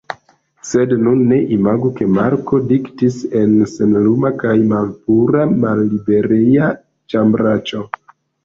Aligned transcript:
Sed 0.67 0.93
nun 1.07 1.19
ne 1.31 1.37
imagu, 1.57 1.91
ke 1.99 2.07
Marko 2.13 2.61
diktis 2.71 3.19
en 3.41 3.53
senluma 3.75 4.33
kaj 4.45 4.57
malpura 4.73 5.47
mallibereja 5.67 6.75
ĉambraĉo! 7.17 7.89